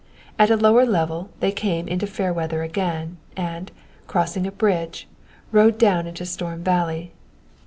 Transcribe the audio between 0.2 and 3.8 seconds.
At a lower level they came into fair weather again, and,